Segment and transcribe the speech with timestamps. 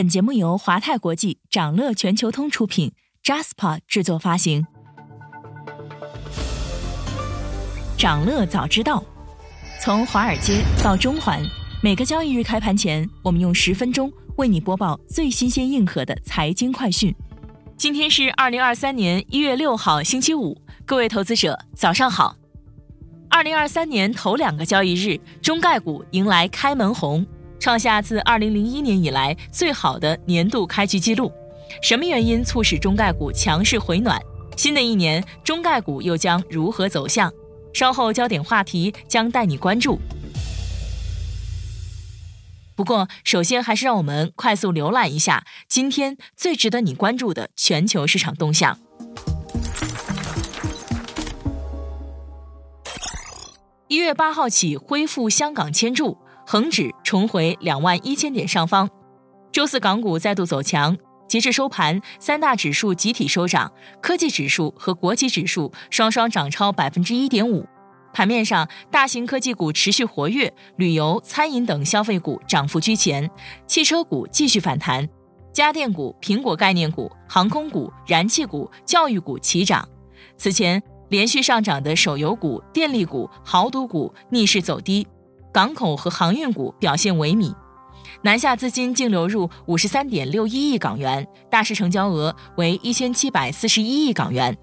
[0.00, 2.90] 本节目由华泰国际、掌乐全球通出品
[3.22, 4.66] ，Jaspa 制作发行。
[7.98, 9.04] 掌乐早知道，
[9.78, 11.42] 从华尔街到中环，
[11.82, 17.14] 每个交易日开盘前，我们用十分钟为你播报最新鲜、硬核的财经快讯。
[17.76, 20.56] 今天是二零二三年一月六号，星期五，
[20.86, 22.34] 各位投资者早上好。
[23.28, 27.26] 二零二三年头两个交易日，中概股迎来开门红。
[27.60, 31.30] 创下自二零零一年以来最好的年度开局记录。
[31.82, 34.18] 什么原因促使中概股强势回暖？
[34.56, 37.30] 新的一年，中概股又将如何走向？
[37.72, 40.00] 稍后焦点话题将带你关注。
[42.74, 48.78] 不过，首先还是让我们快速浏览一下今天最值得你关注的全球市场动向。
[53.88, 56.16] 一月八号起恢复香港签注。
[56.52, 58.88] 恒指重回两万一千点上方，
[59.52, 60.96] 周四港股再度走强，
[61.28, 63.72] 截至收盘，三大指数集体收涨，
[64.02, 67.64] 科技指数和国企指数双双涨超百分之一点五。
[68.12, 73.30] 盘面上，大型科技股持续活跃，旅游、餐饮等消费股涨幅居前，
[73.68, 75.08] 汽车股继续反弹，
[75.52, 79.88] 家电股、苹果概念股、航空股、燃气股、教育股齐涨。
[80.36, 85.06] 此前连续上涨的手游股、电力股、豪赌股逆势走低。
[85.52, 87.52] 港口和航运股表现萎靡，
[88.22, 94.56] 南下资金净流入五十三点六一亿港元，大市成交额为一千七百四十一亿港元。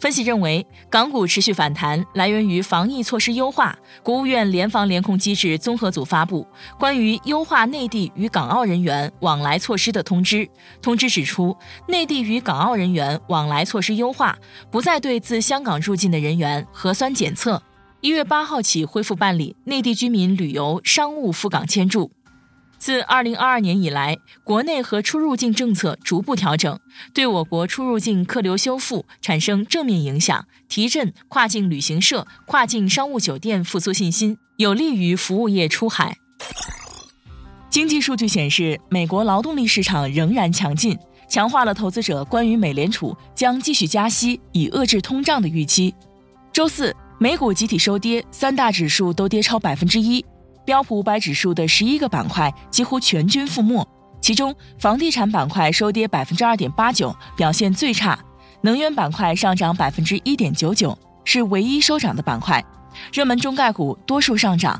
[0.00, 3.78] 分析认为，港股持续反弹来源于防疫措施优化。
[4.02, 6.44] 国务院联防联控机制综合组发布
[6.80, 10.48] 关于优化内地与港澳人员往来措施的通知，
[10.82, 14.36] 通知指出，内地与港澳人员往来措施优化，
[14.68, 17.62] 不再对自香港入境的人员核酸检测。
[18.04, 22.10] 一月八号起恢复办理内地居民旅游、商务赴港签注。
[22.76, 26.78] 自二零二二年以来，国内和出入境政策逐步调整，
[27.14, 36.18] 对我国出入境客流修复产生正面影响，提振跨境旅行社、跨境商务酒店复苏信心，有利于服务业出海。
[37.70, 45.94] 经济数据显示，美国劳动力市场仍然强劲，强化了投资者关于美联储将继续加息以遏制通胀的预期。
[46.52, 46.94] 周四。
[47.24, 50.22] 美股集体收跌，三大指数都跌超百分之一，
[50.62, 53.82] 标普五百指数的十一个板块几乎全军覆没，
[54.20, 58.14] 其中房地产板块收跌百分之二点八九，表现最差；
[58.60, 62.62] 能源板块上涨百分之一点九九，是唯一收涨的板块。
[63.10, 64.78] 热门中概股多数上涨。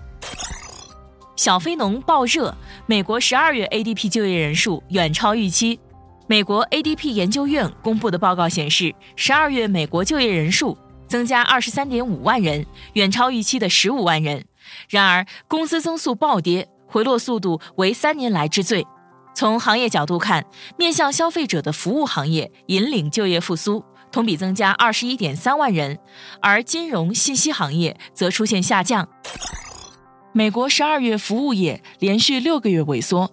[1.37, 2.55] 小非农爆热，
[2.85, 5.81] 美国十二月 ADP 就业人数远超预期。
[6.27, 10.77] 美国 ADP 研究院公布的报告显示，十二月美国就业人数。
[11.15, 14.47] 增加二十三点五万人，远超预期的十五万人。
[14.89, 18.85] 然而，工资增速暴跌，回落速度为三年来之最。
[19.33, 20.45] 从行业角度看，
[20.77, 25.95] 面向消费者的服务行业引领就业复苏，同比增加二十一点三万人；
[26.43, 29.09] 而金融信息行业则出现下降。
[30.33, 33.31] 美国十二月服务业连续六个月萎缩。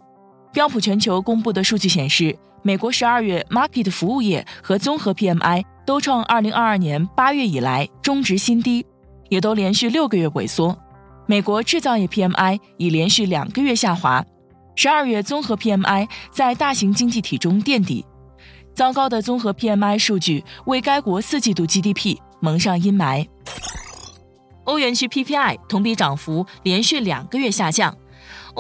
[0.54, 5.64] 标普全球公布的数据显示，美国十二月 market 服务业和综合 PMI。
[5.84, 8.86] 都创二零二二年八月以来中值新低，
[9.30, 10.78] 也都连续六个月萎缩。
[11.26, 14.24] 美国制造业 PMI 已连续两个月下滑，
[14.76, 18.06] 十二月综合 PMI 在大型经济体中垫底。
[18.74, 23.28] 糟糕的综合 PMI 数据为该国四季度 GDP 蒙上阴霾。
[24.66, 27.98] 欧元区 PPI 同比涨幅连续两个月下降。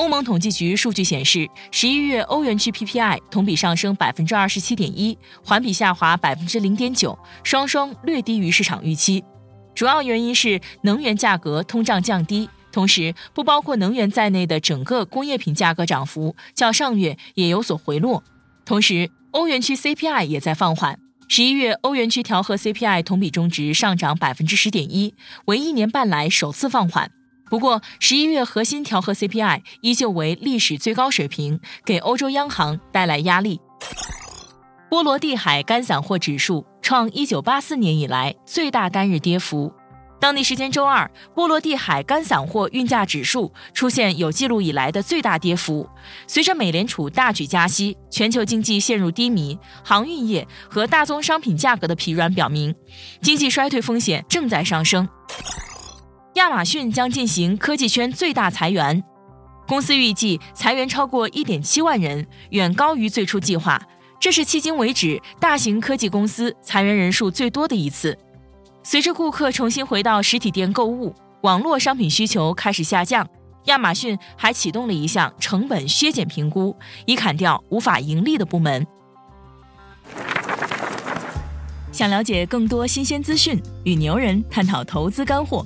[0.01, 9.23] 欧盟统计局数据显示，十一月欧元区 PPI 同比上升百分之二十七点一，环比下滑百分之零点九，双双略低于市场预期。
[9.75, 18.23] 主要原因是能源价格通胀降低，同时不包括能源在内的整个工业品价格涨幅较上月也有所回落。
[18.66, 20.97] 同时，欧元区 CPI 也在放缓，
[21.28, 25.13] 十一月欧元区调和 CPI 同比中值上涨百分之十点一，
[25.45, 27.11] 为一年半来首次放缓。
[27.51, 33.59] 不过，十一月核心调和 CPI 依旧为历史最高水平，给欧洲央行带来压力。
[34.90, 39.73] 波罗的海干散货指数创一九八四年以来最大单日跌幅。
[40.17, 45.90] 当地时间周二，波罗的海干散货运价指数出现有记录以来的最大跌幅。
[46.28, 52.73] 随着美联储大举加息，全球经济陷入低迷，航运业和大宗商品价格的疲软表明，
[53.22, 55.09] 经济衰退风险正在上升。
[56.35, 59.03] 亚马逊将进行科技圈最大裁员，
[59.67, 63.81] 公司预计裁员超过一点七万人，远高于最初计划。
[64.17, 68.17] 这是迄今为止大型科技公司裁员人数最多的一次。
[68.81, 73.28] 随着顾客重新回到实体店购物，网络商品需求开始下降，
[73.66, 76.73] 亚马逊还启动了一项成本削减评估，
[77.05, 78.87] 以砍掉无法盈利的部门。
[81.91, 85.66] 想了解更多新鲜资讯，与牛人探讨投资干货，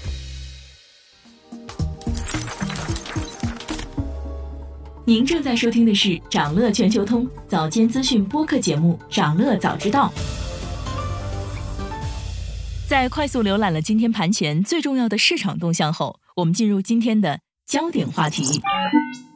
[5.11, 10.09] 您正在收听的是长乐全球通早间资讯播客节目《长乐早知道》。
[12.87, 18.61] 在快速浏览了今天盘前最重要的市场动向后，我们进入今天的焦点话题。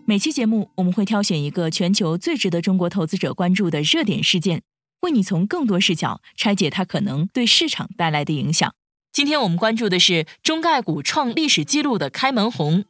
[0.05, 4.61] 每期节目我们会挑选一个全球最值得中国投资者关注的热点事件，
[5.01, 8.73] 为你从更多视角拆解它可能对市场带来的影响。
[9.11, 12.85] 今天我们关注的是中概股创历史纪录的开门红。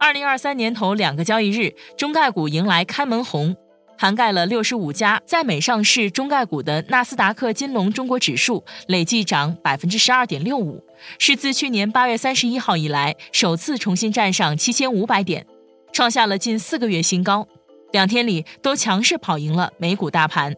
[0.00, 3.54] 二零二三年头两个交易日，中概股迎来开门红，
[3.98, 10.82] 涵盖了六十五家在美上市中概股的纳斯达克金龙中国指数累计涨百分之十二点六五，
[11.18, 15.46] 是自去年八月三十一号以来首次重新站上七千五百点，
[15.92, 17.46] 创下了近四个月新高。
[17.92, 20.56] 两天里都强势跑赢了美股大盘，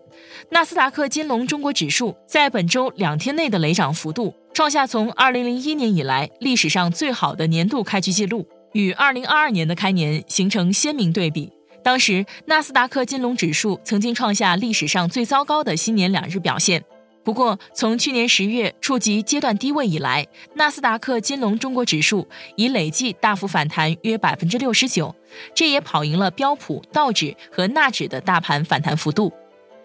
[0.50, 8.46] 纳斯达克金龙中国指数在本周两天内的累涨幅度，创下从二零零一年以来历史上最好的年度开局记录。
[8.72, 11.50] 与二零二二年的开年形成鲜明对比。
[11.82, 16.82] 当时，纳斯达克金龙指数曾经创下历史上最糟糕的新年两日表现。
[17.24, 22.26] 不过，从去年十月触及阶段低位以来，纳斯达克金龙中国指数
[22.56, 25.14] 已累计大幅反弹约百分之六十九，
[25.54, 29.32] 这也跑赢了标普、道指和纳指的大盘反弹幅度。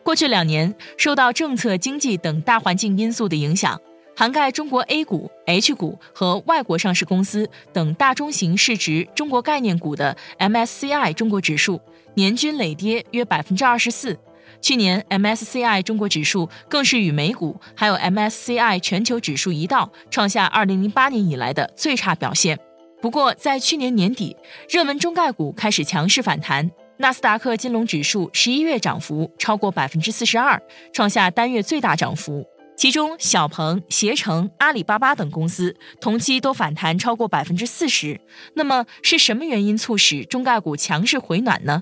[0.04, 3.80] 过去两年，受到政策、经济等大环境因素的影响。
[4.20, 11.80] 涵盖中国 A 股、H 股和外国上市公司等大中型市值中国概念股的 MSCI 中国指数
[12.16, 14.18] 年均累跌约百分之二十四。
[14.60, 22.58] 去年 MSCI 中国指数更是与美股还有 MSCI 全球指数一道，创下二零零八年以来的最差表现。
[23.00, 24.36] 不过，在去年年底，
[24.68, 30.60] 热门中概股开始强势反弹，纳斯达克金龙指数十一月涨幅超过百分之四十二，
[30.92, 32.44] 创下单月最大涨幅。
[32.78, 38.22] 其中，小鹏、携程、阿里巴巴等公司同期都反弹超过百分之四十。
[38.54, 41.82] 那么，是什么原因促使中概股强势回暖呢？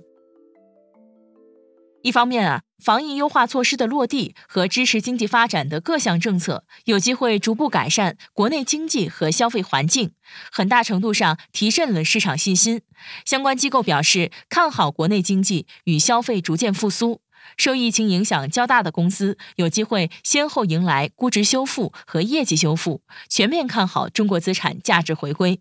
[2.01, 10.13] 一方面啊，防疫优化措施的落地和支持经济发展的各项政策，有机会逐步改善国内经济和消费环境，
[10.49, 12.81] 很大程度上提振了市场信心。
[13.25, 17.19] 相关机构表示，看好国内经济与消费逐渐复苏。
[17.57, 25.59] 受疫情影响较大的公司有机会先后迎来估值修复和业绩修复，全面看好中国资产价值回归。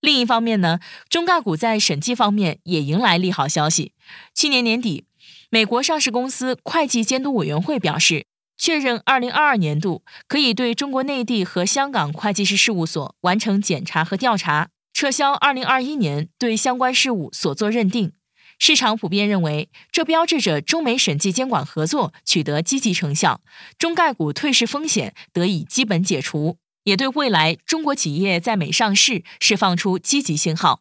[0.00, 0.78] 另一方面呢，
[1.08, 3.92] 中概股在审计方面也迎来利好消息。
[4.34, 5.04] 去年年底，
[5.50, 18.12] 美国上市公司会计监督委员会表示，确认2022年度可以对中国内地和香港会计师事务所完成检查和调查，撤销2021年对相关事务所做认定。
[18.58, 23.40] 市场普遍认为，这标志着中美审计监管合作取得积极成效，
[23.78, 30.80] 中概股退市风险得以基本解除，也对未来中国企业在美上市释放出积极信号。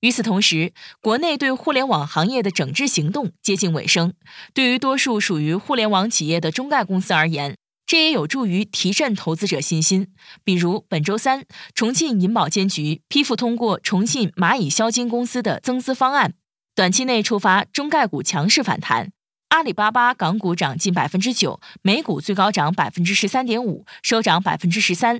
[0.00, 4.14] 与此同时，国内对互联网行业的整治行动接近尾声，
[4.54, 10.12] 对于多数属于互联网企业的中概公司而言，这也有助于提振投资者信心。
[10.44, 16.34] 比如本周三，重庆银保监局批复通过重庆蚂蚁消金公司的增资方案。
[16.78, 19.10] 短期内触发中概股强势反弹，
[19.48, 25.18] 阿里巴巴港股涨近百分之九，美股最高涨百分之十三点五，收涨百分之十三，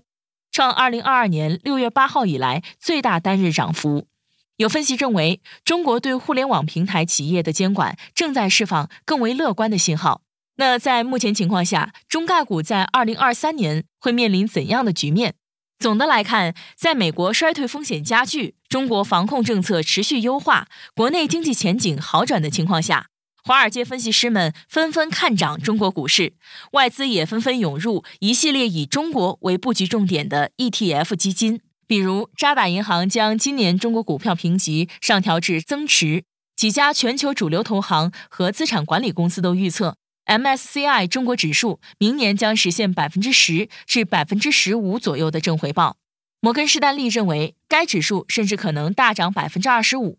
[0.52, 4.06] 创二零二二年六月八号以来最大单日涨幅。
[4.58, 10.22] 有分析认为，中国对互联网平台企业的监管正在释放更为乐观的信号。
[10.58, 15.34] 那在目前情况下，中概股在二零二三年会面临怎样的局面？
[15.78, 23.06] 总的来看，在美国衰退风险加剧、中国防控政策持续优化、国内经济前景好转的情况下，
[23.44, 26.32] 华尔街分析师们纷纷看涨中国股市，
[26.72, 31.60] 外资也纷纷涌入一系列以中国为布局重点的 ETF 基金。
[31.86, 36.24] 比如，渣打银行将今年中国股票评级上调至增持，
[36.56, 39.94] 几家全球主流投行和资产管理公司都预测。
[40.28, 45.96] MSCI 中国指数明年将实现百分之十至百分之十五左右的正回报。
[46.40, 50.18] 摩根士丹利认为，该指数甚至可能大涨百分之二十五。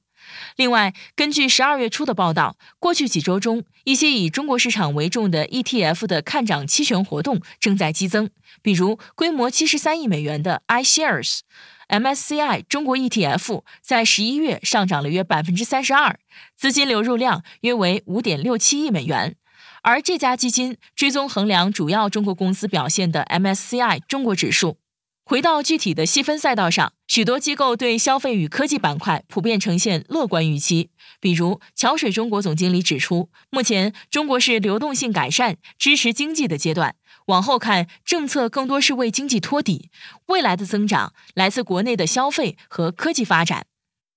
[0.57, 8.29] 另外，根据十二月初的报道，过去几周中，一些以中国市场为重的 ETF 的看涨期权活动正在激增。
[8.61, 11.39] 比如，规模七十三亿美元的 iShares
[11.87, 16.19] MSCI 中国 ETF 在十一月上涨了约百分之三十二，
[16.55, 19.35] 资金流入量约为五点六七亿美元。
[19.81, 24.77] 而这家基金追踪衡量主要中国公司表现的 MSCI 中国指数。
[25.25, 30.89] 回到具体的细分赛道上，许多机构对消费与科技板块普遍呈现乐观预期。
[31.19, 36.95] 比如，桥水中国总经理指出，目前中国是流动性改善、支持经济的阶段，
[37.27, 39.91] 往后看，政策更多是为经济托底，
[40.25, 43.67] 未来的增长来自国内的消费和科技发展。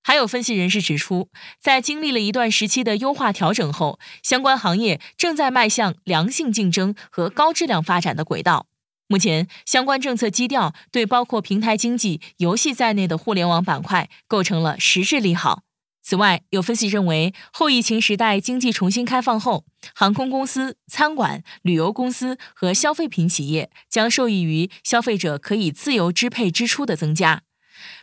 [0.02, 1.28] 还有分析人士指出，
[1.60, 8.66] 在经历了一段时期的优化调整后，相关行业正在迈向良性竞争和高质量发展的轨道。
[9.06, 15.62] 目前，相关政策基调对包括平台经济、游戏在内的互联网板块构成了实质利好。
[16.02, 27.42] 此外，有分析认为，后疫情时代经济重新开放后，航空公司、餐馆、旅游公司和消费品企业将受益于消费者可以自由支配支出的增加。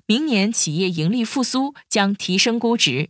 [0.06, 3.10] 明年企业盈利复苏将提升估值。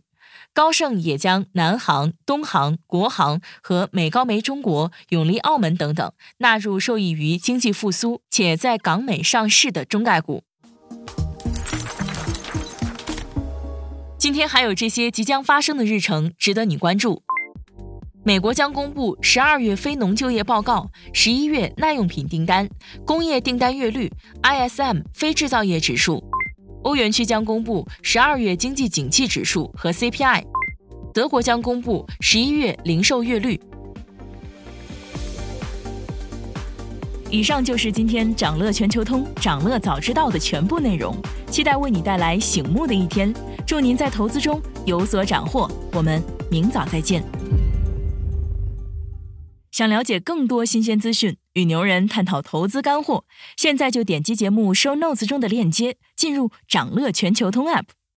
[0.52, 10.42] 高盛也将南航、东航、国航和美高梅中国、永利澳门等等纳入受益于经济复苏且在港美上市的中概股。
[14.18, 17.22] 今天还有这些即将发生的日程值得你关注：
[18.24, 22.68] 美国将公布十二月非农就业报告、十一月耐用品订单、
[23.06, 24.12] 工业订单月率、
[24.42, 26.29] ISM 非制造业指数。
[26.82, 30.42] 欧元区将公布十二月经济景气指数和 CPI，
[31.12, 33.60] 德国将公布十一月零售月率。
[37.28, 41.14] 以上就是今天掌乐全球通、掌乐早知道的全部内容，
[41.50, 43.32] 期待为你带来醒目的一天。
[43.66, 47.22] 祝您在投资中有所斩获，我们明早再见。
[49.70, 53.24] 想了解更多新鲜资讯，与牛人探讨投资干货，
[53.56, 57.99] 现在就点击节目 show notes 中的链接，进入掌乐全球通 app。